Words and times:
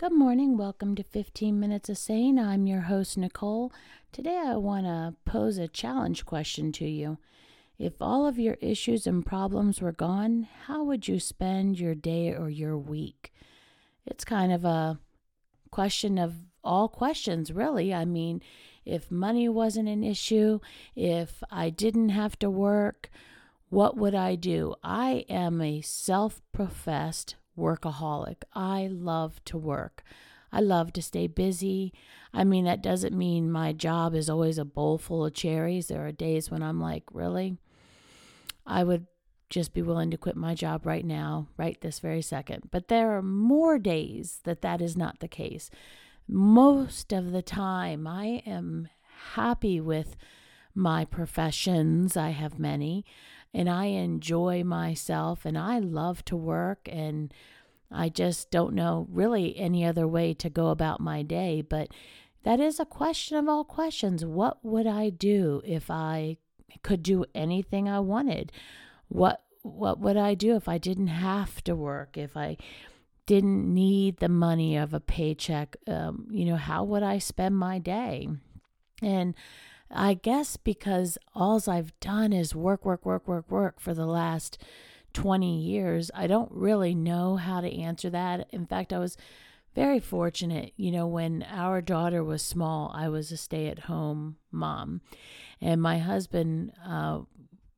Good 0.00 0.12
morning. 0.14 0.56
Welcome 0.56 0.94
to 0.94 1.02
15 1.02 1.60
Minutes 1.60 1.90
of 1.90 1.98
Sane. 1.98 2.38
I'm 2.38 2.66
your 2.66 2.80
host, 2.80 3.18
Nicole. 3.18 3.70
Today 4.12 4.42
I 4.46 4.56
want 4.56 4.86
to 4.86 5.14
pose 5.26 5.58
a 5.58 5.68
challenge 5.68 6.24
question 6.24 6.72
to 6.72 6.86
you. 6.86 7.18
If 7.78 8.00
all 8.00 8.26
of 8.26 8.38
your 8.38 8.56
issues 8.62 9.06
and 9.06 9.26
problems 9.26 9.82
were 9.82 9.92
gone, 9.92 10.48
how 10.64 10.84
would 10.84 11.06
you 11.06 11.20
spend 11.20 11.78
your 11.78 11.94
day 11.94 12.32
or 12.32 12.48
your 12.48 12.78
week? 12.78 13.30
It's 14.06 14.24
kind 14.24 14.54
of 14.54 14.64
a 14.64 14.98
question 15.70 16.16
of 16.16 16.32
all 16.64 16.88
questions, 16.88 17.52
really. 17.52 17.92
I 17.92 18.06
mean, 18.06 18.40
if 18.86 19.10
money 19.10 19.50
wasn't 19.50 19.90
an 19.90 20.02
issue, 20.02 20.60
if 20.96 21.42
I 21.50 21.68
didn't 21.68 22.08
have 22.08 22.38
to 22.38 22.48
work, 22.48 23.10
what 23.68 23.98
would 23.98 24.14
I 24.14 24.34
do? 24.34 24.76
I 24.82 25.26
am 25.28 25.60
a 25.60 25.82
self 25.82 26.40
professed 26.52 27.34
workaholic. 27.60 28.42
I 28.54 28.88
love 28.90 29.44
to 29.44 29.58
work. 29.58 30.02
I 30.52 30.60
love 30.60 30.92
to 30.94 31.02
stay 31.02 31.26
busy. 31.26 31.92
I 32.34 32.44
mean, 32.44 32.64
that 32.64 32.82
doesn't 32.82 33.16
mean 33.16 33.52
my 33.52 33.72
job 33.72 34.14
is 34.14 34.28
always 34.28 34.58
a 34.58 34.64
bowl 34.64 34.98
full 34.98 35.24
of 35.24 35.34
cherries. 35.34 35.88
There 35.88 36.04
are 36.06 36.12
days 36.12 36.50
when 36.50 36.62
I'm 36.62 36.80
like, 36.80 37.04
really? 37.12 37.56
I 38.66 38.82
would 38.84 39.06
just 39.48 39.74
be 39.74 39.82
willing 39.82 40.10
to 40.10 40.16
quit 40.16 40.36
my 40.36 40.54
job 40.54 40.86
right 40.86 41.04
now, 41.04 41.48
right 41.56 41.80
this 41.80 41.98
very 41.98 42.22
second. 42.22 42.68
But 42.70 42.88
there 42.88 43.16
are 43.16 43.22
more 43.22 43.78
days 43.78 44.40
that 44.44 44.62
that 44.62 44.80
is 44.80 44.96
not 44.96 45.20
the 45.20 45.28
case. 45.28 45.70
Most 46.28 47.12
of 47.12 47.32
the 47.32 47.42
time, 47.42 48.06
I 48.06 48.42
am 48.46 48.88
happy 49.34 49.80
with 49.80 50.16
my 50.74 51.04
professions. 51.04 52.16
I 52.16 52.30
have 52.30 52.58
many 52.58 53.04
and 53.52 53.68
I 53.68 53.86
enjoy 53.86 54.64
myself 54.64 55.44
and 55.44 55.58
I 55.58 55.78
love 55.78 56.24
to 56.26 56.36
work 56.36 56.88
and 56.90 57.32
I 57.90 58.08
just 58.08 58.50
don't 58.50 58.74
know 58.74 59.08
really 59.10 59.56
any 59.56 59.84
other 59.84 60.06
way 60.06 60.34
to 60.34 60.48
go 60.48 60.68
about 60.68 61.00
my 61.00 61.22
day. 61.22 61.60
But 61.60 61.88
that 62.44 62.60
is 62.60 62.78
a 62.78 62.84
question 62.84 63.36
of 63.36 63.48
all 63.48 63.64
questions. 63.64 64.24
What 64.24 64.64
would 64.64 64.86
I 64.86 65.10
do 65.10 65.60
if 65.64 65.90
I 65.90 66.38
could 66.82 67.02
do 67.02 67.24
anything 67.34 67.88
I 67.88 68.00
wanted? 68.00 68.52
What 69.08 69.42
what 69.62 69.98
would 70.00 70.16
I 70.16 70.34
do 70.34 70.56
if 70.56 70.68
I 70.68 70.78
didn't 70.78 71.08
have 71.08 71.62
to 71.64 71.76
work? 71.76 72.16
If 72.16 72.36
I 72.36 72.56
didn't 73.26 73.72
need 73.72 74.16
the 74.16 74.28
money 74.28 74.76
of 74.76 74.94
a 74.94 75.00
paycheck, 75.00 75.76
um, 75.86 76.28
you 76.30 76.46
know, 76.46 76.56
how 76.56 76.82
would 76.84 77.02
I 77.02 77.18
spend 77.18 77.58
my 77.58 77.78
day? 77.78 78.28
And 79.02 79.34
I 79.90 80.14
guess 80.14 80.56
because 80.56 81.18
all 81.34 81.60
I've 81.66 81.98
done 82.00 82.32
is 82.32 82.54
work, 82.54 82.84
work, 82.84 83.04
work, 83.04 83.26
work, 83.26 83.50
work 83.50 83.80
for 83.80 83.92
the 83.94 84.06
last 84.06 84.58
20 85.12 85.58
years, 85.60 86.10
I 86.14 86.26
don't 86.26 86.50
really 86.52 86.94
know 86.94 87.36
how 87.36 87.60
to 87.60 87.72
answer 87.72 88.10
that. 88.10 88.48
In 88.50 88.66
fact, 88.66 88.92
I 88.92 88.98
was 88.98 89.16
very 89.74 90.00
fortunate. 90.00 90.72
You 90.76 90.92
know, 90.92 91.06
when 91.06 91.44
our 91.50 91.80
daughter 91.80 92.22
was 92.22 92.42
small, 92.42 92.92
I 92.94 93.08
was 93.08 93.32
a 93.32 93.36
stay 93.36 93.68
at 93.68 93.80
home 93.80 94.36
mom. 94.50 95.00
And 95.60 95.80
my 95.82 95.98
husband, 95.98 96.72
uh, 96.84 97.20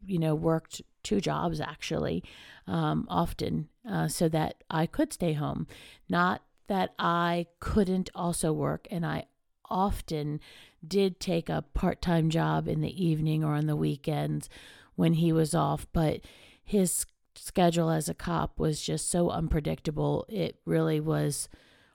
you 0.05 0.19
know, 0.19 0.35
worked 0.35 0.83
two 1.03 1.21
jobs 1.21 1.61
actually, 1.61 2.23
um, 2.67 3.07
often, 3.09 3.69
uh, 3.89 4.09
so 4.09 4.29
that 4.29 4.63
I 4.71 4.87
could 4.87 5.13
stay 5.13 5.33
home. 5.33 5.67
Not 6.09 6.43
that 6.69 6.95
I 6.99 7.47
couldn't 7.61 8.09
also 8.15 8.53
work, 8.53 8.87
and 8.91 9.05
I 9.05 9.27
often 9.73 10.39
did 10.87 11.19
take 11.19 11.49
a 11.49 11.65
part 11.75 12.03
time 12.03 12.31
job 12.31 12.69
in 12.69 12.81
the 12.81 13.05
evening 13.05 13.43
or 13.43 13.55
on 13.55 13.67
the 13.67 13.77
weekends 13.77 14.49
when 14.95 15.15
he 15.15 15.33
was 15.33 15.55
off, 15.55 15.87
but 15.93 16.21
his 16.63 17.07
schedule 17.35 17.91
as 17.91 18.09
a 18.09 18.15
cop 18.15 18.59
was 18.59 18.83
just 18.83 19.11
so 19.11 19.31
unpredictable. 19.31 20.27
It 20.29 20.59
really 20.65 21.01
was 21.01 21.49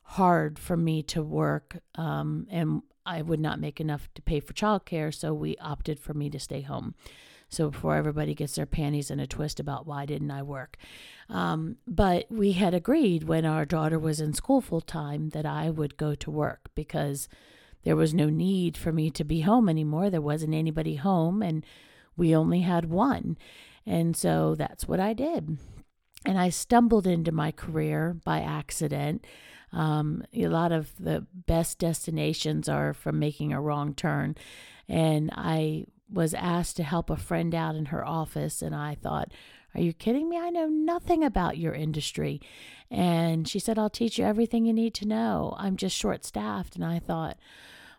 hard 0.03 0.58
for 0.58 0.75
me 0.75 1.03
to 1.03 1.22
work, 1.22 1.78
um, 1.95 2.47
and 2.50 2.81
I 3.06 3.22
would 3.22 3.39
not 3.39 3.59
make 3.59 3.80
enough 3.80 4.09
to 4.16 4.22
pay 4.22 4.39
for 4.39 4.53
childcare, 4.53 5.14
so 5.14 5.34
we 5.34 5.56
opted 5.58 6.00
for 6.00 6.14
me 6.14 6.30
to 6.30 6.39
stay 6.39 6.62
home. 6.62 6.95
So 7.50 7.69
before 7.69 7.96
everybody 7.96 8.34
gets 8.34 8.56
their 8.56 8.66
panties 8.66 9.09
in 9.09 9.22
a 9.22 9.28
twist 9.28 9.59
about 9.59 9.88
why 9.88 10.06
didn't 10.06 10.31
I 10.31 10.44
work, 10.44 10.75
um, 11.29 11.78
but 11.88 12.25
we 12.29 12.53
had 12.53 12.73
agreed 12.73 13.23
when 13.23 13.46
our 13.46 13.66
daughter 13.66 13.97
was 13.97 14.19
in 14.19 14.34
school 14.34 14.59
full 14.59 14.81
time 14.81 15.29
that 15.29 15.46
I 15.46 15.69
would 15.69 15.96
go 15.96 16.13
to 16.16 16.31
work 16.31 16.69
because 16.75 17.29
there 17.88 17.96
was 17.96 18.14
no 18.14 18.30
need 18.30 18.75
for 18.75 18.92
me 18.92 19.09
to 19.12 19.24
be 19.24 19.40
home 19.40 19.70
anymore. 19.70 20.09
There 20.09 20.20
wasn't 20.20 20.53
anybody 20.53 20.96
home, 20.96 21.42
and 21.42 21.66
we 22.18 22.36
only 22.36 22.59
had 22.59 22.90
one. 22.90 23.38
And 23.86 24.14
so 24.14 24.56
that's 24.56 24.90
what 24.90 25.00
I 25.00 25.14
did. 25.14 25.58
And 26.26 26.38
I 26.38 26.50
stumbled 26.50 27.08
into 27.08 27.31
my 27.31 27.53
career 27.53 28.18
by 28.26 28.42
accident. 28.42 29.24
Um, 29.72 30.26
a 30.34 30.50
lot 30.50 30.74
of 30.74 30.92
the 31.00 31.28
best 31.34 31.80
destinations 31.80 32.68
are 32.68 32.94
from 32.94 33.20
making 33.20 33.53
a 33.53 33.62
wrong 33.62 33.96
turn. 33.96 34.36
And 34.90 35.31
I 35.34 35.86
was 36.12 36.34
asked 36.34 36.76
to 36.76 36.84
help 36.84 37.09
a 37.09 37.16
friend 37.16 37.56
out 37.56 37.76
in 37.76 37.86
her 37.86 38.06
office, 38.06 38.62
and 38.62 38.76
I 38.76 38.96
thought, 38.96 39.31
are 39.74 39.81
you 39.81 39.94
kidding 39.94 40.28
me? 40.28 40.38
I 40.38 40.50
know 40.50 40.68
nothing 40.68 41.24
about 41.24 41.58
your 41.58 41.74
industry. 41.74 42.42
And 42.92 43.47
she 43.47 43.59
said, 43.59 43.80
I'll 43.80 43.90
teach 43.90 44.20
you 44.20 44.26
everything 44.26 44.66
you 44.66 44.74
need 44.74 44.94
to 44.96 45.08
know. 45.08 45.56
I'm 45.58 45.78
just 45.78 45.96
short 45.96 46.26
staffed. 46.26 46.76
And 46.76 46.84
I 46.84 47.00
thought, 47.00 47.38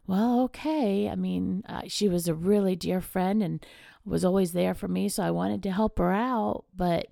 well, 0.08 0.40
okay. 0.44 1.06
I 1.08 1.14
mean, 1.16 1.62
uh, 1.68 1.82
she 1.86 2.08
was 2.08 2.26
a 2.26 2.34
really 2.34 2.74
dear 2.74 3.02
friend 3.02 3.42
and 3.42 3.64
was 4.06 4.24
always 4.24 4.52
there 4.52 4.72
for 4.72 4.88
me, 4.88 5.10
so 5.10 5.22
I 5.22 5.30
wanted 5.30 5.62
to 5.64 5.70
help 5.70 5.98
her 5.98 6.10
out, 6.10 6.64
but 6.74 7.08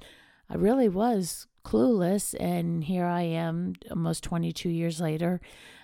I 0.49 0.55
really 0.55 0.89
was 0.89 1.47
clueless. 1.63 2.35
And 2.41 2.83
here 2.85 3.05
I 3.05 3.21
am, 3.21 3.75
almost 3.91 4.25
22 4.25 4.71
years 4.71 4.99
later, 4.99 5.43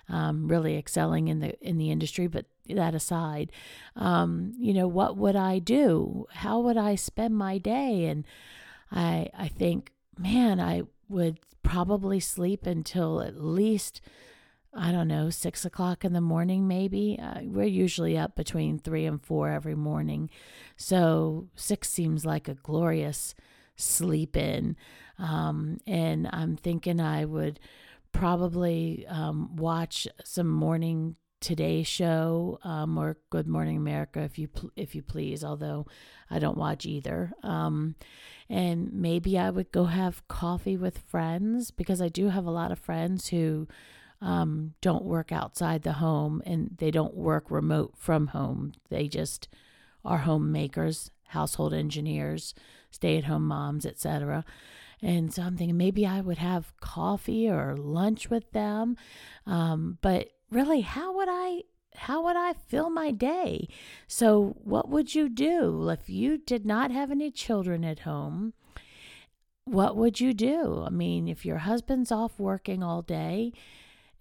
um, 0.09 0.47
really 0.47 0.75
excelling 0.75 1.27
in 1.27 1.39
the 1.39 1.55
in 1.61 1.77
the 1.77 1.91
industry. 1.91 2.25
But 2.25 2.47
that 2.67 2.95
aside, 2.95 3.51
um, 3.95 4.53
you 4.57 4.73
know, 4.73 4.87
what 4.87 5.15
would 5.15 5.35
I 5.35 5.59
do? 5.59 6.25
How 6.31 6.61
would 6.61 6.77
I 6.77 6.95
spend 6.95 7.37
my 7.37 7.59
day? 7.59 8.05
And 8.05 8.25
I 8.91 9.29
I 9.37 9.49
think, 9.49 9.91
man, 10.17 10.59
I 10.59 10.81
would 11.09 11.37
probably 11.61 12.19
sleep 12.19 12.65
until 12.65 13.21
at 13.21 13.39
least 13.39 14.01
I 14.75 14.91
don't 14.91 15.07
know, 15.07 15.29
six 15.29 15.65
o'clock 15.65 16.03
in 16.03 16.13
the 16.13 16.21
morning, 16.21 16.67
maybe. 16.67 17.19
Uh, 17.21 17.41
we're 17.43 17.65
usually 17.65 18.17
up 18.17 18.35
between 18.35 18.79
three 18.79 19.05
and 19.05 19.23
four 19.23 19.49
every 19.49 19.75
morning. 19.75 20.29
So 20.77 21.49
six 21.55 21.89
seems 21.89 22.25
like 22.25 22.47
a 22.47 22.55
glorious 22.55 23.35
sleep 23.75 24.35
in. 24.35 24.75
Um, 25.19 25.77
and 25.85 26.27
I'm 26.33 26.55
thinking 26.55 26.99
I 26.99 27.25
would 27.25 27.59
probably 28.11 29.05
um, 29.07 29.55
watch 29.55 30.07
some 30.23 30.47
morning 30.47 31.17
Today 31.39 31.83
Show 31.83 32.57
um, 32.63 32.97
or 32.97 33.17
Good 33.29 33.47
Morning 33.47 33.75
America, 33.75 34.21
if 34.21 34.39
you 34.39 34.47
pl- 34.47 34.71
if 34.77 34.95
you 34.95 35.01
please. 35.01 35.43
Although 35.43 35.85
I 36.31 36.39
don't 36.39 36.57
watch 36.57 36.85
either. 36.85 37.33
Um, 37.43 37.95
and 38.49 38.93
maybe 38.93 39.37
I 39.37 39.49
would 39.49 39.71
go 39.71 39.85
have 39.85 40.25
coffee 40.29 40.77
with 40.77 40.99
friends 40.99 41.69
because 41.69 42.01
I 42.01 42.07
do 42.07 42.29
have 42.29 42.45
a 42.45 42.51
lot 42.51 42.71
of 42.71 42.79
friends 42.79 43.27
who 43.27 43.67
um, 44.23 44.73
don't 44.79 45.03
work 45.03 45.33
outside 45.33 45.83
the 45.83 45.93
home 45.93 46.41
and 46.45 46.77
they 46.77 46.91
don't 46.91 47.13
work 47.13 47.51
remote 47.51 47.93
from 47.97 48.27
home. 48.27 48.71
They 48.89 49.09
just 49.09 49.49
are 50.05 50.19
homemakers, 50.19 51.11
household 51.27 51.73
engineers, 51.73 52.55
stay 52.89 53.17
at 53.17 53.25
home 53.25 53.45
moms, 53.45 53.85
etc. 53.85 54.45
And 55.01 55.33
so 55.33 55.43
I'm 55.43 55.57
thinking 55.57 55.75
maybe 55.75 56.07
I 56.07 56.21
would 56.21 56.37
have 56.37 56.73
coffee 56.79 57.49
or 57.49 57.75
lunch 57.75 58.29
with 58.29 58.49
them. 58.53 58.95
Um, 59.45 59.97
but 60.01 60.29
really, 60.49 60.81
how 60.81 61.13
would 61.15 61.27
I? 61.29 61.63
How 61.95 62.23
would 62.23 62.35
I 62.35 62.53
fill 62.53 62.89
my 62.89 63.11
day? 63.11 63.67
So, 64.07 64.55
what 64.63 64.89
would 64.89 65.13
you 65.13 65.29
do 65.29 65.89
if 65.89 66.09
you 66.09 66.39
did 66.39 66.65
not 66.65 66.89
have 66.89 67.11
any 67.11 67.29
children 67.29 67.83
at 67.83 67.99
home? 67.99 68.53
What 69.65 69.95
would 69.95 70.19
you 70.19 70.33
do? 70.33 70.83
I 70.87 70.89
mean, 70.89 71.27
if 71.27 71.45
your 71.45 71.59
husband's 71.59 72.11
off 72.11 72.39
working 72.39 72.81
all 72.81 73.03
day, 73.03 73.53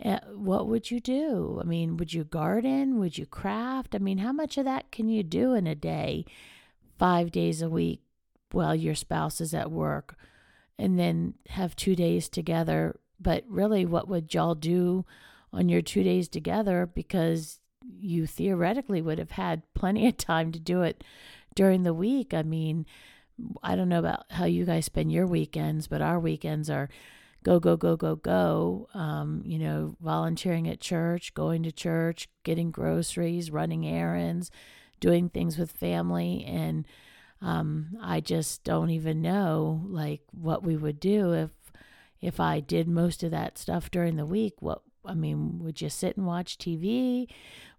uh, 0.04 0.18
what 0.34 0.66
would 0.66 0.90
you 0.90 1.00
do? 1.00 1.58
I 1.60 1.64
mean, 1.64 1.96
would 1.96 2.12
you 2.12 2.24
garden? 2.24 2.98
Would 2.98 3.18
you 3.18 3.26
craft? 3.26 3.94
I 3.94 3.98
mean, 3.98 4.18
how 4.18 4.32
much 4.32 4.58
of 4.58 4.64
that 4.64 4.90
can 4.90 5.08
you 5.08 5.22
do 5.22 5.54
in 5.54 5.66
a 5.66 5.74
day, 5.74 6.24
five 6.98 7.30
days 7.30 7.62
a 7.62 7.70
week, 7.70 8.02
while 8.50 8.74
your 8.74 8.94
spouse 8.94 9.40
is 9.40 9.54
at 9.54 9.70
work, 9.70 10.16
and 10.78 10.98
then 10.98 11.34
have 11.50 11.76
two 11.76 11.94
days 11.94 12.28
together? 12.28 12.98
But 13.20 13.44
really, 13.46 13.86
what 13.86 14.08
would 14.08 14.34
y'all 14.34 14.56
do 14.56 15.04
on 15.52 15.68
your 15.68 15.82
two 15.82 16.02
days 16.02 16.28
together? 16.28 16.90
Because 16.92 17.60
you 17.98 18.26
theoretically 18.26 19.02
would 19.02 19.18
have 19.18 19.32
had 19.32 19.62
plenty 19.74 20.08
of 20.08 20.16
time 20.16 20.50
to 20.52 20.58
do 20.58 20.82
it 20.82 21.04
during 21.54 21.84
the 21.84 21.94
week. 21.94 22.34
I 22.34 22.42
mean, 22.42 22.86
I 23.62 23.76
don't 23.76 23.88
know 23.88 23.98
about 23.98 24.24
how 24.30 24.44
you 24.46 24.64
guys 24.64 24.86
spend 24.86 25.12
your 25.12 25.26
weekends, 25.26 25.86
but 25.86 26.02
our 26.02 26.18
weekends 26.18 26.68
are 26.68 26.88
go, 27.42 27.58
go, 27.58 27.76
go, 27.76 27.96
go, 27.96 28.16
go, 28.16 28.88
um, 28.94 29.42
you 29.44 29.58
know, 29.58 29.96
volunteering 30.00 30.68
at 30.68 30.80
church, 30.80 31.34
going 31.34 31.62
to 31.64 31.72
church, 31.72 32.28
getting 32.44 32.70
groceries, 32.70 33.50
running 33.50 33.86
errands, 33.86 34.50
doing 35.00 35.28
things 35.28 35.58
with 35.58 35.72
family. 35.72 36.44
And 36.46 36.86
um, 37.40 37.96
I 38.00 38.20
just 38.20 38.64
don't 38.64 38.90
even 38.90 39.20
know 39.20 39.82
like 39.86 40.22
what 40.30 40.62
we 40.62 40.76
would 40.76 41.00
do 41.00 41.32
if 41.32 41.50
if 42.20 42.38
I 42.38 42.60
did 42.60 42.86
most 42.86 43.24
of 43.24 43.32
that 43.32 43.58
stuff 43.58 43.90
during 43.90 44.16
the 44.16 44.24
week. 44.24 44.54
What 44.60 44.82
I 45.04 45.14
mean, 45.14 45.58
would 45.58 45.80
you 45.80 45.88
sit 45.88 46.16
and 46.16 46.26
watch 46.26 46.56
TV? 46.56 47.26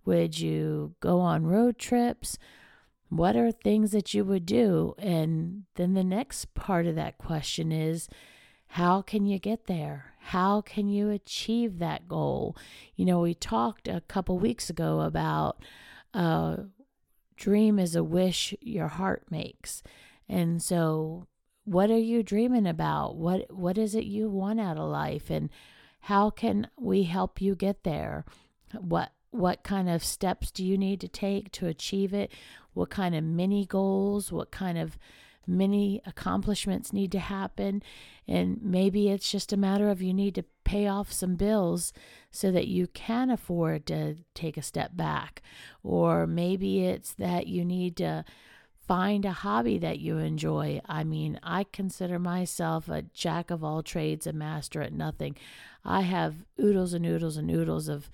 Would 0.06 0.38
you 0.38 0.96
go 1.00 1.20
on 1.22 1.48
road 1.48 1.80
trips? 1.80 2.38
What 3.08 3.38
are 3.38 3.52
things 3.52 3.92
that 3.92 4.14
you 4.14 4.26
would 4.26 4.46
do? 4.46 4.96
And 4.98 5.64
then 5.76 5.94
the 5.94 6.04
next 6.04 6.54
part 6.56 6.86
of 6.86 6.96
that 6.96 7.18
question 7.18 7.72
is 7.72 8.10
how 8.74 9.04
can 9.04 9.28
you 9.28 9.38
get 9.38 9.68
there? 9.68 10.14
How 10.18 10.62
can 10.62 10.88
you 10.88 11.12
achieve 11.12 11.78
that 11.78 12.08
goal? 12.08 12.58
You 12.96 13.06
know, 13.06 13.20
we 13.20 13.36
talked 13.36 13.88
a 13.88 14.02
couple 14.08 14.40
weeks 14.40 14.68
ago 14.68 15.02
about 15.02 15.62
uh, 16.12 16.56
dream 17.36 17.78
is 17.78 17.96
a 17.96 18.04
wish 18.04 18.56
your 18.62 18.88
heart 18.88 19.26
makes. 19.30 19.84
And 20.28 20.60
so, 20.60 21.28
what 21.66 21.92
are 21.92 22.00
you 22.00 22.24
dreaming 22.24 22.66
about? 22.66 23.16
What 23.16 23.54
what 23.54 23.78
is 23.78 23.94
it 23.94 24.06
you 24.06 24.28
want 24.28 24.60
out 24.60 24.78
of 24.78 24.90
life 24.90 25.30
and 25.30 25.52
how 26.00 26.32
can 26.32 26.68
we 26.76 27.04
help 27.04 27.40
you 27.40 27.54
get 27.54 27.84
there? 27.84 28.26
What 28.72 29.12
what 29.30 29.62
kind 29.62 29.88
of 29.88 30.04
steps 30.04 30.50
do 30.50 30.66
you 30.66 30.80
need 30.80 31.00
to 31.02 31.08
take 31.08 31.52
to 31.52 31.68
achieve 31.68 32.12
it? 32.12 32.32
What 32.74 32.90
kind 32.90 33.14
of 33.14 33.24
mini 33.24 33.68
goals? 33.68 34.32
What 34.32 34.50
kind 34.50 34.80
of 34.80 34.98
many 35.48 36.02
accomplishments 36.06 36.94
need 36.94 37.12
to 37.12 37.20
happen. 37.20 37.84
And 38.28 38.60
maybe 38.62 39.10
it's 39.10 39.32
just 39.32 39.54
a 39.54 39.58
matter 39.58 39.90
of 39.90 40.02
you 40.02 40.14
need 40.14 40.36
to 40.36 40.46
pay 40.64 40.88
off 40.88 41.12
some 41.12 41.36
bills 41.36 41.94
so 42.32 42.52
that 42.52 42.68
you 42.68 42.88
can 42.88 43.30
afford 43.30 43.86
to 43.88 44.16
take 44.34 44.58
a 44.58 44.62
step 44.62 44.96
back. 44.96 45.42
Or 45.84 46.26
maybe 46.26 46.86
it's 46.86 47.14
that 47.14 47.48
you 47.48 47.66
need 47.66 47.98
to 47.98 48.26
find 48.88 49.26
a 49.26 49.32
hobby 49.32 49.78
that 49.78 50.00
you 50.00 50.18
enjoy. 50.18 50.82
I 50.86 51.04
mean, 51.04 51.40
I 51.42 51.66
consider 51.72 52.20
myself 52.20 52.90
a 52.90 53.04
jack 53.04 53.50
of 53.50 53.64
all 53.64 53.82
trades, 53.82 54.28
a 54.28 54.34
master 54.34 54.82
at 54.82 54.94
nothing. 54.94 55.38
I 55.86 56.02
have 56.02 56.46
oodles 56.62 56.94
and 56.94 57.06
oodles 57.06 57.38
and 57.38 57.50
oodles 57.50 57.88
of 57.88 58.10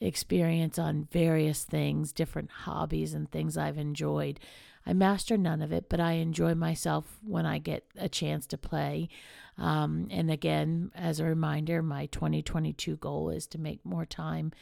experience 0.00 0.78
on 0.78 1.08
various 1.10 1.64
things, 1.64 2.12
different 2.12 2.50
hobbies 2.50 3.14
and 3.14 3.30
things 3.30 3.56
I've 3.56 3.78
enjoyed. 3.78 4.40
I 4.86 4.92
master 4.92 5.36
none 5.36 5.62
of 5.62 5.72
it, 5.72 5.88
but 5.88 6.00
I 6.00 6.12
enjoy 6.12 6.54
myself 6.54 7.18
when 7.22 7.46
I 7.46 7.58
get 7.58 7.84
a 7.96 8.08
chance 8.08 8.46
to 8.48 8.58
play. 8.58 9.08
Um, 9.56 10.08
and 10.10 10.30
again, 10.30 10.90
as 10.94 11.20
a 11.20 11.24
reminder, 11.24 11.82
my 11.82 12.06
2022 12.06 12.96
goal 12.96 13.30
is 13.30 13.46
to 13.48 13.58
make 13.58 13.84
more 13.84 14.04
time 14.04 14.52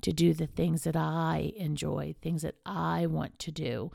to 0.00 0.12
do 0.12 0.32
the 0.32 0.46
things 0.46 0.84
that 0.84 0.96
I 0.96 1.52
enjoy, 1.56 2.14
things 2.20 2.42
that 2.42 2.54
I 2.64 3.06
want 3.06 3.38
to 3.40 3.52
do. 3.52 3.90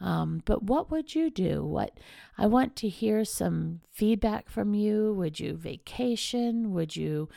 Um, 0.00 0.42
but 0.44 0.64
what 0.64 0.90
would 0.90 1.14
you 1.14 1.30
do? 1.30 1.64
What 1.64 1.98
I 2.36 2.46
want 2.46 2.76
to 2.76 2.88
hear 2.88 3.24
some 3.24 3.80
feedback 3.90 4.50
from 4.50 4.74
you. 4.74 5.14
Would 5.14 5.40
you 5.40 5.56
vacation? 5.56 6.72
Would 6.72 6.96
you 6.96 7.28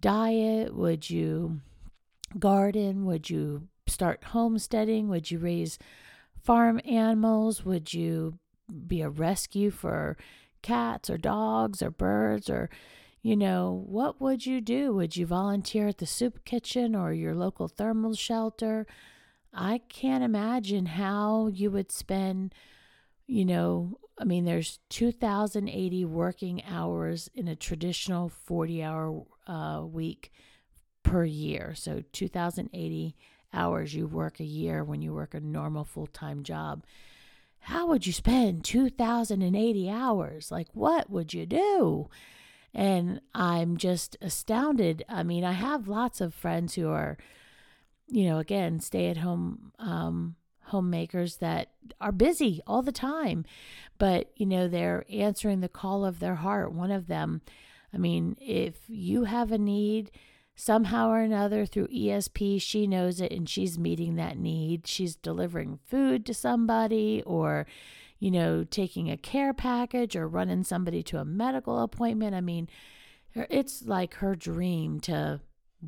diet? 0.00 0.74
Would 0.74 1.10
you 1.10 1.60
garden? 2.38 3.04
Would 3.04 3.28
you 3.28 3.68
start 3.86 4.24
homesteading? 4.24 5.08
Would 5.08 5.30
you 5.30 5.38
raise 5.38 5.78
farm 6.42 6.80
animals? 6.84 7.64
Would 7.64 7.92
you 7.92 8.38
be 8.86 9.00
a 9.02 9.10
rescue 9.10 9.70
for 9.70 10.16
cats 10.62 11.10
or 11.10 11.18
dogs 11.18 11.82
or 11.82 11.90
birds 11.90 12.48
or 12.50 12.70
you 13.22 13.36
know, 13.36 13.84
what 13.86 14.20
would 14.20 14.46
you 14.46 14.60
do? 14.60 14.94
Would 14.94 15.16
you 15.16 15.26
volunteer 15.26 15.88
at 15.88 15.98
the 15.98 16.06
soup 16.06 16.44
kitchen 16.44 16.94
or 16.94 17.12
your 17.12 17.34
local 17.34 17.68
thermal 17.68 18.14
shelter? 18.14 18.86
I 19.52 19.82
can't 19.88 20.24
imagine 20.24 20.86
how 20.86 21.48
you 21.48 21.70
would 21.70 21.92
spend, 21.92 22.54
you 23.26 23.44
know, 23.44 23.98
I 24.18 24.24
mean, 24.24 24.44
there's 24.44 24.78
2,080 24.90 26.04
working 26.04 26.62
hours 26.64 27.28
in 27.34 27.48
a 27.48 27.56
traditional 27.56 28.28
40 28.28 28.82
hour 28.82 29.24
uh, 29.46 29.82
week 29.84 30.30
per 31.02 31.24
year. 31.24 31.74
So 31.74 32.02
2,080 32.12 33.16
hours 33.52 33.94
you 33.94 34.06
work 34.06 34.40
a 34.40 34.44
year 34.44 34.84
when 34.84 35.02
you 35.02 35.12
work 35.12 35.34
a 35.34 35.40
normal 35.40 35.84
full 35.84 36.06
time 36.06 36.42
job. 36.42 36.84
How 37.60 37.86
would 37.86 38.06
you 38.06 38.12
spend 38.12 38.64
2,080 38.64 39.90
hours? 39.90 40.50
Like, 40.50 40.68
what 40.72 41.10
would 41.10 41.34
you 41.34 41.46
do? 41.46 42.08
And 42.72 43.20
I'm 43.34 43.76
just 43.76 44.16
astounded. 44.20 45.04
I 45.08 45.22
mean, 45.22 45.44
I 45.44 45.52
have 45.52 45.88
lots 45.88 46.20
of 46.20 46.32
friends 46.32 46.74
who 46.74 46.88
are, 46.88 47.18
you 48.08 48.24
know, 48.24 48.38
again, 48.38 48.80
stay 48.80 49.08
at 49.08 49.18
home 49.18 49.72
um, 49.78 50.36
homemakers 50.70 51.36
that 51.38 51.72
are 52.00 52.12
busy 52.12 52.60
all 52.66 52.80
the 52.80 52.92
time, 52.92 53.44
but, 53.98 54.30
you 54.36 54.46
know, 54.46 54.68
they're 54.68 55.04
answering 55.10 55.60
the 55.60 55.68
call 55.68 56.04
of 56.04 56.20
their 56.20 56.36
heart. 56.36 56.72
One 56.72 56.92
of 56.92 57.08
them, 57.08 57.42
I 57.92 57.98
mean, 57.98 58.36
if 58.40 58.76
you 58.86 59.24
have 59.24 59.52
a 59.52 59.58
need, 59.58 60.12
somehow 60.60 61.08
or 61.10 61.20
another 61.20 61.64
through 61.64 61.88
ESP, 61.88 62.60
she 62.60 62.86
knows 62.86 63.20
it 63.20 63.32
and 63.32 63.48
she's 63.48 63.78
meeting 63.78 64.16
that 64.16 64.36
need. 64.36 64.86
She's 64.86 65.16
delivering 65.16 65.78
food 65.86 66.26
to 66.26 66.34
somebody 66.34 67.22
or, 67.24 67.66
you 68.18 68.30
know, 68.30 68.64
taking 68.64 69.10
a 69.10 69.16
care 69.16 69.54
package 69.54 70.14
or 70.14 70.28
running 70.28 70.62
somebody 70.64 71.02
to 71.04 71.18
a 71.18 71.24
medical 71.24 71.80
appointment. 71.80 72.34
I 72.34 72.42
mean, 72.42 72.68
it's 73.34 73.86
like 73.86 74.14
her 74.14 74.36
dream 74.36 75.00
to 75.00 75.40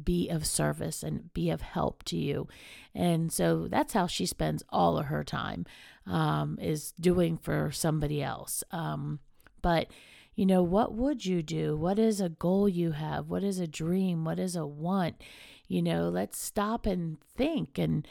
be 0.05 0.31
of 0.31 0.47
service 0.47 1.03
and 1.03 1.33
be 1.35 1.51
of 1.51 1.61
help 1.61 2.03
to 2.05 2.17
you. 2.17 2.49
And 2.95 3.31
so 3.31 3.69
that's 3.69 3.93
how 3.93 4.07
she 4.07 4.25
spends 4.25 4.63
all 4.71 4.97
of 4.97 5.07
her 5.07 5.23
time 5.23 5.67
um, 6.07 6.59
is 6.59 6.93
doing 6.93 7.37
for 7.37 7.71
somebody 7.73 8.23
else. 8.23 8.65
Um, 8.71 9.21
but 9.61 9.89
you 10.35 10.47
know, 10.47 10.63
what 10.63 10.95
would 10.95 11.27
you 11.27 11.43
do? 11.43 11.77
What 11.77 11.99
is 11.99 12.21
a 12.21 12.29
goal 12.29 12.69
you 12.69 12.93
have? 12.93 13.29
What 13.29 13.45
is 13.45 13.59
a 13.59 13.67
dream? 13.67 14.25
What 14.25 14.39
is 14.39 14.57
a 14.57 14.67
want? 14.67 15.21
You 15.69 15.83
know, 15.83 16.09
let's 16.09 16.39
stop 16.39 16.87
and 16.87 17.19
think 17.37 17.79
and 17.79 18.07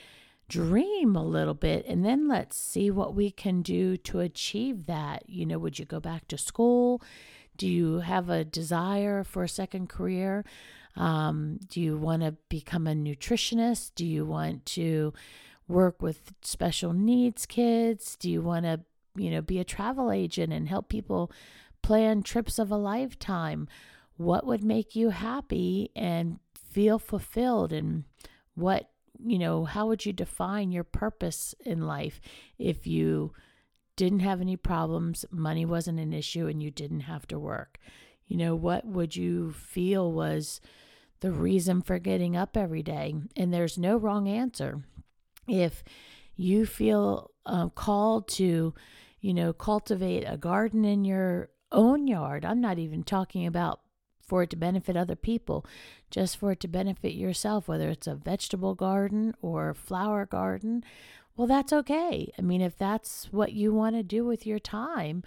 dream 0.48 1.16
a 1.16 1.26
little 1.26 1.54
bit 1.54 1.86
and 1.88 2.04
then 2.04 2.28
let's 2.28 2.58
see 2.58 2.92
what 2.92 3.16
we 3.16 3.32
can 3.32 3.62
do 3.62 3.96
to 3.96 4.20
achieve 4.20 4.86
that. 4.86 5.24
You 5.28 5.46
know, 5.46 5.58
would 5.58 5.80
you 5.80 5.86
go 5.86 6.00
back 6.00 6.28
to 6.28 6.38
school? 6.38 7.02
Do 7.58 7.68
you 7.68 8.00
have 8.00 8.30
a 8.30 8.44
desire 8.44 9.24
for 9.24 9.44
a 9.44 9.50
second 9.50 9.90
career? 9.90 10.44
Um, 10.96 11.60
do 11.70 11.80
you 11.80 11.98
want 11.98 12.22
to 12.24 12.34
become 12.50 12.86
a 12.86 12.94
nutritionist? 12.94 13.92
Do 13.96 14.06
you 14.06 14.26
want 14.26 14.66
to 14.68 15.14
work 15.68 16.02
with 16.02 16.34
special 16.42 16.94
needs 16.94 17.46
kids? 17.46 18.18
Do 18.20 18.30
you 18.30 18.42
want 18.42 18.66
to, 18.66 18.82
you 19.16 19.32
know, 19.32 19.42
be 19.42 19.60
a 19.60 19.64
travel 19.64 20.12
agent 20.12 20.52
and 20.52 20.68
help 20.68 20.90
people 20.90 21.32
plan 21.82 22.24
trips 22.24 22.60
of 22.60 22.72
a 22.72 22.78
lifetime. 22.78 23.68
What 24.18 24.46
would 24.46 24.64
make 24.64 24.96
you 24.96 25.10
happy 25.10 25.90
and 25.96 26.40
feel 26.54 27.00
fulfilled? 27.00 27.74
And 27.74 28.04
what, 28.56 28.90
you 29.24 29.40
know, 29.40 29.66
how 29.66 29.88
would 29.88 30.06
you 30.06 30.14
define 30.14 30.72
your 30.72 30.84
purpose 30.84 31.56
in 31.66 31.82
life 31.82 32.22
if 32.58 32.86
you 32.86 33.34
didn't 33.96 34.20
have 34.20 34.42
any 34.42 34.56
problems, 34.56 35.26
money 35.32 35.66
wasn't 35.66 36.00
an 36.00 36.14
issue, 36.14 36.48
and 36.48 36.62
you 36.62 36.72
didn't 36.72 37.02
have 37.02 37.28
to 37.28 37.40
work? 37.40 37.78
You 38.26 38.38
know, 38.38 38.56
what 38.56 38.86
would 38.86 39.16
you 39.16 39.52
feel 39.52 40.12
was 40.12 40.62
the 41.20 41.32
reason 41.32 41.82
for 41.82 42.00
getting 42.00 42.36
up 42.36 42.56
every 42.56 42.82
day? 42.82 43.14
And 43.36 43.54
there's 43.54 43.78
no 43.78 43.98
wrong 43.98 44.28
answer. 44.28 44.84
If 45.48 45.84
you 46.36 46.66
feel 46.66 47.32
uh, 47.46 47.70
called 47.70 48.28
to, 48.30 48.74
you 49.20 49.34
know, 49.34 49.54
cultivate 49.54 50.24
a 50.24 50.38
garden 50.38 50.86
in 50.86 51.04
your 51.04 51.50
own 51.72 52.08
yard. 52.08 52.46
I'm 52.46 52.62
not 52.62 52.80
even 52.80 53.04
talking 53.04 53.46
about 53.46 53.82
for 54.26 54.44
it 54.44 54.50
to 54.52 54.56
benefit 54.56 54.96
other 54.96 55.16
people, 55.16 55.66
just 56.10 56.38
for 56.38 56.52
it 56.54 56.60
to 56.62 56.68
benefit 56.68 57.14
yourself, 57.14 57.68
whether 57.68 57.90
it's 57.90 58.08
a 58.08 58.16
vegetable 58.16 58.76
garden 58.76 59.34
or 59.42 59.74
flower 59.74 60.26
garden. 60.26 60.84
Well, 61.36 61.48
that's 61.48 61.74
okay. 61.74 62.32
I 62.38 62.42
mean, 62.42 62.62
if 62.62 62.78
that's 62.78 63.28
what 63.32 63.54
you 63.54 63.74
want 63.74 63.96
to 63.96 64.04
do 64.04 64.24
with 64.24 64.46
your 64.46 64.60
time, 64.60 65.24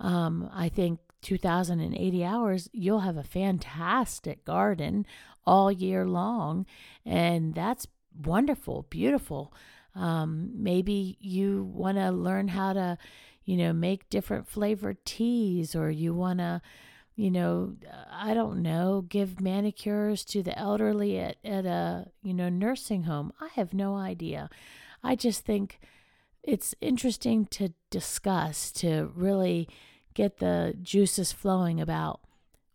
um, 0.00 0.50
I 0.52 0.68
think 0.68 1.00
2,080 1.22 2.24
hours, 2.24 2.68
you'll 2.72 3.00
have 3.00 3.16
a 3.16 3.22
fantastic 3.22 4.44
garden 4.44 5.06
all 5.46 5.70
year 5.70 6.06
long. 6.06 6.66
And 7.04 7.54
that's 7.54 7.86
wonderful, 8.24 8.86
beautiful. 8.90 9.52
Um, 9.94 10.50
maybe 10.54 11.16
you 11.20 11.64
want 11.72 11.98
to 11.98 12.10
learn 12.10 12.48
how 12.48 12.72
to 12.72 12.98
you 13.50 13.56
know, 13.56 13.72
make 13.72 14.08
different 14.08 14.46
flavored 14.46 15.04
teas 15.04 15.74
or 15.74 15.90
you 15.90 16.14
want 16.14 16.38
to, 16.38 16.62
you 17.16 17.32
know, 17.32 17.74
I 18.12 18.32
don't 18.32 18.62
know, 18.62 19.04
give 19.08 19.40
manicures 19.40 20.24
to 20.26 20.40
the 20.40 20.56
elderly 20.56 21.18
at, 21.18 21.38
at 21.44 21.66
a, 21.66 22.06
you 22.22 22.32
know, 22.32 22.48
nursing 22.48 23.02
home. 23.02 23.32
I 23.40 23.48
have 23.56 23.74
no 23.74 23.96
idea. 23.96 24.48
I 25.02 25.16
just 25.16 25.44
think 25.44 25.80
it's 26.44 26.76
interesting 26.80 27.46
to 27.46 27.72
discuss, 27.90 28.70
to 28.70 29.10
really 29.16 29.68
get 30.14 30.38
the 30.38 30.76
juices 30.80 31.32
flowing 31.32 31.80
about 31.80 32.20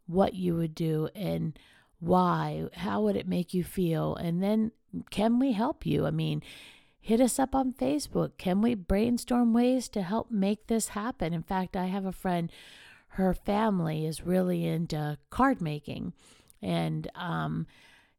what 0.08 0.34
you 0.34 0.58
would 0.58 0.75
do 0.75 1.08
and 1.15 1.58
why, 2.00 2.65
how 2.74 3.00
would 3.00 3.15
it 3.15 3.29
make 3.29 3.53
you 3.53 3.63
feel? 3.63 4.17
And 4.17 4.44
then 4.44 4.74
can 5.10 5.39
we 5.39 5.53
help 5.53 5.86
you? 5.86 6.05
I 6.05 6.12
mean, 6.12 6.44
hit 7.06 7.22
us 7.22 7.38
up 7.38 7.54
on 7.54 7.72
Facebook. 7.72 8.32
Can 8.40 8.64
we 8.64 8.74
brainstorm 8.74 9.54
ways 9.54 9.88
to 9.90 10.02
help 10.02 10.32
make 10.32 10.66
this 10.66 10.88
happen? 10.90 11.36
In 11.36 11.44
fact, 11.44 11.78
I 11.78 11.86
have 11.86 12.04
a 12.04 12.12
friend, 12.12 12.52
her 13.10 13.32
family 13.32 14.08
is 14.08 14.26
really 14.26 14.66
into 14.66 15.20
card 15.30 15.62
making. 15.62 16.14
And 16.64 17.08
um, 17.14 17.68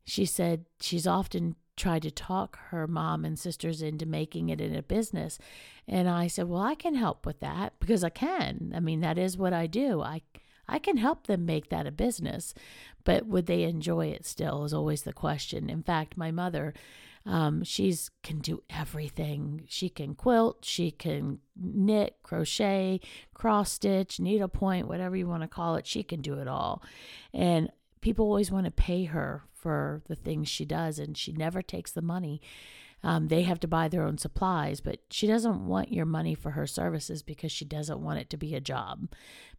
she 0.04 0.24
said 0.24 0.66
she's 0.80 1.04
often 1.04 1.56
tried 1.76 2.02
to 2.02 2.12
talk 2.12 2.60
her 2.68 2.86
mom 2.86 3.24
and 3.24 3.36
sisters 3.36 3.82
into 3.82 4.06
making 4.06 4.50
it 4.50 4.60
in 4.60 4.76
a 4.76 4.84
business. 4.84 5.36
And 5.88 6.08
I 6.08 6.28
said, 6.28 6.48
Well, 6.48 6.62
I 6.62 6.76
can 6.76 6.94
help 6.94 7.26
with 7.26 7.40
that 7.40 7.72
because 7.80 8.04
I 8.04 8.10
can. 8.10 8.72
I 8.72 8.78
mean, 8.78 9.00
that 9.00 9.18
is 9.18 9.36
what 9.36 9.52
I 9.52 9.66
do. 9.66 10.00
I 10.00 10.22
I 10.68 10.78
can 10.78 10.98
help 10.98 11.26
them 11.26 11.44
make 11.44 11.70
that 11.70 11.88
a 11.88 11.92
business, 11.92 12.54
but 13.02 13.26
would 13.26 13.46
they 13.46 13.64
enjoy 13.64 14.06
it 14.06 14.24
still 14.24 14.64
is 14.64 14.72
always 14.72 15.02
the 15.02 15.12
question. 15.12 15.68
In 15.68 15.82
fact, 15.82 16.16
my 16.16 16.30
mother, 16.30 16.72
um, 17.26 17.64
she's 17.64 18.10
can 18.22 18.38
do 18.38 18.62
everything. 18.70 19.64
She 19.68 19.88
can 19.88 20.14
quilt, 20.14 20.64
she 20.64 20.90
can 20.90 21.40
knit, 21.54 22.16
crochet, 22.22 23.00
cross 23.34 23.72
stitch, 23.72 24.20
needlepoint, 24.20 24.88
whatever 24.88 25.16
you 25.16 25.26
want 25.26 25.42
to 25.42 25.48
call 25.48 25.74
it. 25.76 25.86
She 25.86 26.02
can 26.02 26.22
do 26.22 26.34
it 26.34 26.48
all, 26.48 26.82
and 27.34 27.70
people 28.00 28.24
always 28.24 28.50
want 28.50 28.66
to 28.66 28.70
pay 28.70 29.04
her 29.04 29.42
for 29.52 30.02
the 30.06 30.14
things 30.14 30.48
she 30.48 30.64
does, 30.64 30.98
and 30.98 31.18
she 31.18 31.32
never 31.32 31.60
takes 31.60 31.90
the 31.90 32.02
money. 32.02 32.40
Um, 33.02 33.28
they 33.28 33.42
have 33.42 33.60
to 33.60 33.68
buy 33.68 33.88
their 33.88 34.04
own 34.04 34.18
supplies, 34.18 34.80
but 34.80 35.00
she 35.10 35.26
doesn't 35.26 35.66
want 35.66 35.92
your 35.92 36.06
money 36.06 36.34
for 36.34 36.52
her 36.52 36.66
services 36.66 37.22
because 37.22 37.52
she 37.52 37.64
doesn't 37.64 38.00
want 38.00 38.20
it 38.20 38.30
to 38.30 38.36
be 38.36 38.54
a 38.54 38.60
job, 38.60 39.08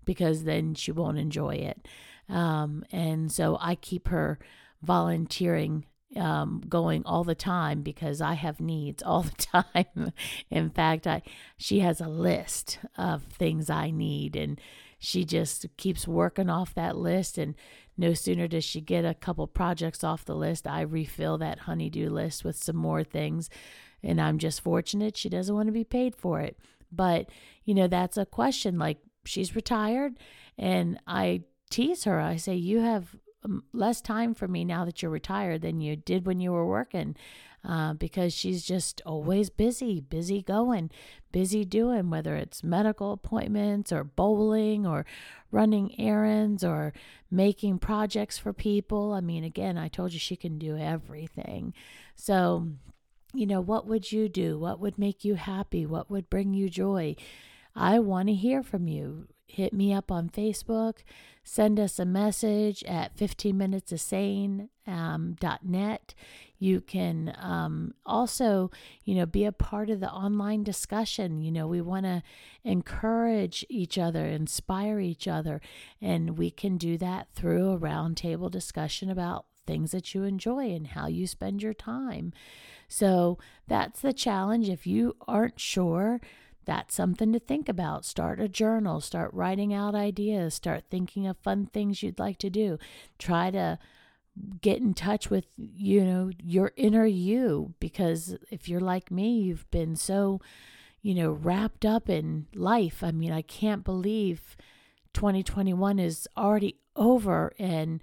because 0.06 0.44
then 0.44 0.74
she 0.74 0.92
won't 0.92 1.20
enjoy 1.20 1.56
it. 1.56 1.88
Um, 2.30 2.84
and 2.92 3.32
so 3.32 3.58
I 3.62 3.76
keep 3.76 4.08
her 4.08 4.40
volunteering 4.82 5.86
um, 6.16 6.62
going 6.68 7.04
all 7.06 7.24
the 7.24 7.36
time 7.36 7.82
because 7.82 8.22
I 8.22 8.34
have 8.34 8.60
needs 8.60 9.04
all 9.04 9.24
the 9.24 9.64
time. 9.64 10.14
In 10.50 10.70
fact, 10.70 11.06
I 11.06 11.22
she 11.58 11.80
has 11.80 12.00
a 12.00 12.08
list 12.08 12.80
of 12.98 13.24
things 13.24 13.70
I 13.70 13.92
need, 13.92 14.36
and 14.36 14.60
she 15.00 15.26
just 15.26 15.66
keeps 15.78 16.08
working 16.08 16.50
off 16.50 16.74
that 16.76 16.98
list. 16.98 17.38
And 17.38 17.56
no 17.98 18.14
sooner 18.14 18.48
does 18.48 18.64
she 18.64 18.82
get 18.82 19.06
a 19.06 19.14
couple 19.14 19.48
projects 19.48 20.04
off 20.04 20.26
the 20.26 20.36
list, 20.36 20.68
I 20.68 20.82
refill 20.82 21.38
that 21.40 21.60
honeydew 21.60 22.10
list 22.10 22.44
with 22.44 22.56
some 22.56 22.78
more 22.78 23.04
things. 23.04 23.50
And 24.04 24.22
I'm 24.22 24.38
just 24.38 24.62
fortunate 24.62 25.18
she 25.18 25.30
doesn't 25.30 25.56
want 25.56 25.68
to 25.68 25.74
be 25.74 25.84
paid 25.84 26.16
for 26.16 26.40
it. 26.40 26.58
But 26.92 27.30
you 27.66 27.74
know, 27.74 27.88
that's 27.88 28.18
a 28.18 28.26
question. 28.26 28.78
Like 28.78 29.00
she's 29.26 29.56
retired, 29.56 30.14
and 30.58 31.00
I 31.06 31.44
tease 31.70 32.06
her. 32.06 32.20
I 32.20 32.38
say, 32.38 32.56
You 32.56 32.80
have 32.80 33.16
less 33.74 34.02
time 34.02 34.34
for 34.34 34.48
me 34.48 34.66
now 34.66 34.86
that 34.86 35.02
you're 35.02 35.12
retired 35.12 35.62
than 35.62 35.82
you 35.82 35.96
did 35.96 36.26
when 36.26 36.40
you 36.40 36.52
were 36.52 36.66
working 36.66 37.16
uh, 37.68 37.94
because 37.94 38.34
she's 38.34 38.64
just 38.64 39.02
always 39.06 39.50
busy, 39.50 40.00
busy 40.00 40.42
going, 40.42 40.90
busy 41.32 41.66
doing, 41.66 42.10
whether 42.10 42.36
it's 42.36 42.64
medical 42.64 43.12
appointments 43.12 43.92
or 43.92 44.04
bowling 44.04 44.86
or 44.86 45.06
running 45.52 46.00
errands 46.00 46.64
or 46.64 46.94
making 47.30 47.80
projects 47.80 48.38
for 48.38 48.54
people. 48.54 49.14
I 49.14 49.22
mean, 49.22 49.44
again, 49.44 49.78
I 49.78 49.88
told 49.88 50.14
you 50.14 50.20
she 50.20 50.36
can 50.36 50.58
do 50.58 50.78
everything. 50.78 51.74
So, 52.16 52.68
you 53.34 53.46
know, 53.46 53.62
what 53.62 53.86
would 53.86 54.12
you 54.12 54.30
do? 54.30 54.58
What 54.58 54.80
would 54.80 54.98
make 54.98 55.26
you 55.26 55.36
happy? 55.36 55.86
What 55.86 56.10
would 56.10 56.30
bring 56.30 56.54
you 56.54 56.70
joy? 56.70 57.16
I 57.76 58.00
want 58.00 58.30
to 58.30 58.34
hear 58.34 58.64
from 58.64 58.88
you 58.88 59.28
hit 59.48 59.74
me 59.74 59.94
up 59.94 60.12
on 60.12 60.30
Facebook, 60.30 61.00
send 61.44 61.80
us 61.80 61.98
a 61.98 62.06
message 62.06 62.84
at 62.84 63.16
15minutesofsane.net. 63.18 64.70
Um, 64.86 65.36
.net. 65.64 66.14
you 66.60 66.80
can 66.80 67.36
um, 67.42 67.94
also, 68.06 68.72
you 69.04 69.16
know, 69.16 69.26
be 69.26 69.44
a 69.44 69.52
part 69.52 69.90
of 69.90 70.00
the 70.00 70.10
online 70.10 70.64
discussion. 70.64 71.42
You 71.42 71.52
know, 71.52 71.68
we 71.68 71.82
want 71.82 72.06
to 72.06 72.24
encourage 72.64 73.66
each 73.70 73.98
other, 73.98 74.26
inspire 74.26 75.00
each 75.00 75.28
other, 75.28 75.62
and 76.02 76.38
we 76.38 76.52
can 76.52 76.78
do 76.78 76.98
that 77.00 77.28
through 77.34 77.72
a 77.72 77.80
roundtable 77.80 78.52
discussion 78.52 79.10
about 79.10 79.46
things 79.66 79.92
that 79.92 80.16
you 80.16 80.24
enjoy 80.24 80.72
and 80.72 80.88
how 80.88 81.08
you 81.08 81.28
spend 81.28 81.62
your 81.62 81.74
time. 81.74 82.34
So 82.88 83.38
that's 83.68 84.00
the 84.00 84.14
challenge. 84.14 84.70
If 84.70 84.88
you 84.88 85.16
aren't 85.28 85.60
sure, 85.60 86.22
that's 86.68 86.94
something 86.94 87.34
to 87.34 87.40
think 87.40 87.68
about. 87.68 88.06
Start 88.06 88.40
a 88.40 88.48
journal, 88.48 89.02
start 89.02 89.34
writing 89.34 89.74
out 89.74 89.96
ideas, 89.96 90.54
start 90.54 90.84
thinking 90.92 91.26
of 91.26 91.38
fun 91.38 91.66
things 91.66 92.04
you'd 92.04 92.20
like 92.20 92.38
to 92.40 92.50
do. 92.50 92.78
Try 93.18 93.50
to 93.52 93.80
get 94.62 94.80
in 94.80 94.94
touch 94.94 95.30
with, 95.30 95.46
you 95.56 96.04
know, 96.04 96.30
your 96.44 96.74
inner 96.76 97.06
you 97.06 97.74
because 97.80 98.38
if 98.52 98.68
you're 98.68 98.82
like 98.82 99.10
me, 99.10 99.40
you've 99.40 99.70
been 99.72 99.96
so, 99.96 100.42
you 101.02 101.16
know, 101.16 101.32
wrapped 101.32 101.86
up 101.86 102.10
in 102.10 102.48
life. 102.54 103.02
I 103.02 103.12
mean, 103.12 103.32
I 103.32 103.42
can't 103.42 103.84
believe 103.84 104.58
2021 105.14 106.00
is 106.00 106.28
already 106.38 106.76
over 106.96 107.54
and 107.58 108.02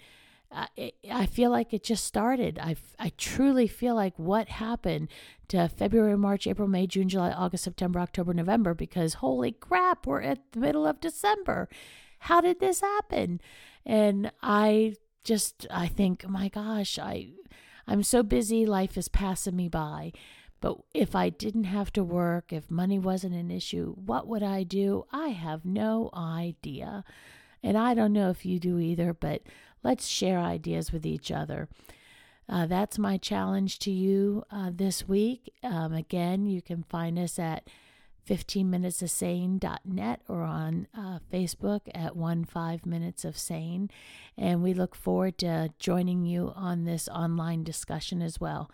Eh, 0.76 0.90
I, 1.10 1.26
feel 1.26 1.50
like 1.50 1.72
it 1.72 1.82
just 1.82 2.04
started. 2.04 2.58
I, 2.58 2.76
I 2.98 3.12
truly 3.16 3.66
feel 3.66 3.94
like 3.94 4.18
what 4.18 4.48
happened 4.48 5.08
to 5.48 5.68
February, 5.68 6.16
March, 6.16 6.46
April, 6.46 6.68
May, 6.68 6.86
June, 6.86 7.08
July, 7.08 7.30
August, 7.30 7.64
September, 7.64 7.98
October, 8.00 8.32
November, 8.32 8.74
because 8.74 9.14
holy 9.14 9.52
crap, 9.52 10.06
we're 10.06 10.22
at 10.22 10.52
the 10.52 10.60
middle 10.60 10.86
of 10.86 11.00
December. 11.00 11.68
How 12.20 12.40
did 12.40 12.60
this 12.60 12.80
happen? 12.80 13.40
And 13.84 14.30
I 14.42 14.94
just, 15.24 15.66
I 15.70 15.88
think, 15.88 16.28
my 16.28 16.48
gosh, 16.48 16.98
I, 16.98 17.28
I'm 17.86 18.02
so 18.02 18.22
busy, 18.22 18.64
life 18.64 18.96
is 18.96 19.08
passing 19.08 19.56
me 19.56 19.68
by. 19.68 20.12
But 20.60 20.78
if 20.94 21.14
I 21.14 21.28
didn't 21.28 21.64
have 21.64 21.92
to 21.92 22.02
work, 22.02 22.52
if 22.52 22.70
money 22.70 22.98
wasn't 22.98 23.34
an 23.34 23.50
issue, 23.50 23.94
what 23.94 24.26
would 24.26 24.42
I 24.42 24.62
do? 24.62 25.04
I 25.12 25.28
have 25.28 25.66
no 25.66 26.08
idea. 26.14 27.04
And 27.62 27.76
I 27.76 27.92
don't 27.92 28.12
know 28.12 28.30
if 28.30 28.46
you 28.46 28.58
do 28.58 28.78
either, 28.78 29.12
but 29.12 29.42
let's 29.84 30.08
share 30.08 30.40
ideas 30.40 30.90
with 30.90 31.06
each 31.06 31.30
other. 31.30 31.68
Uh, 32.48 32.66
that's 32.66 32.98
my 32.98 33.16
challenge 33.16 33.78
to 33.78 33.90
you 33.90 34.42
uh, 34.50 34.70
this 34.74 35.06
week. 35.08 35.52
Um, 35.62 35.92
again, 35.92 36.46
you 36.46 36.60
can 36.60 36.82
find 36.82 37.18
us 37.18 37.38
at 37.38 37.68
15minutesofsane.net 38.28 40.20
or 40.28 40.42
on 40.42 40.86
uh, 40.96 41.18
Facebook 41.32 41.82
at 41.94 42.16
1 42.16 42.44
5 42.44 42.86
Minutes 42.86 43.24
of 43.24 43.38
Sane. 43.38 43.90
And 44.36 44.62
we 44.62 44.74
look 44.74 44.94
forward 44.94 45.38
to 45.38 45.70
joining 45.78 46.24
you 46.24 46.52
on 46.56 46.84
this 46.84 47.08
online 47.08 47.64
discussion 47.64 48.20
as 48.22 48.40
well. 48.40 48.70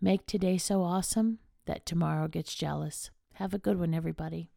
Make 0.00 0.26
today 0.26 0.58
so 0.58 0.82
awesome 0.82 1.38
that 1.66 1.86
tomorrow 1.86 2.28
gets 2.28 2.54
jealous. 2.54 3.10
Have 3.34 3.52
a 3.54 3.58
good 3.58 3.78
one, 3.78 3.94
everybody. 3.94 4.50